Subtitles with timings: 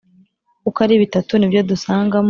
[0.67, 2.13] uko ari bitatu nibyo dusangamo